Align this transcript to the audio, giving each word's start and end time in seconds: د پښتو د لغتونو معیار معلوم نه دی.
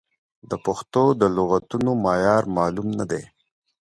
د 0.49 0.51
پښتو 0.65 1.03
د 1.21 1.23
لغتونو 1.37 1.91
معیار 2.03 2.43
معلوم 2.57 2.87
نه 2.99 3.05
دی. 3.11 3.23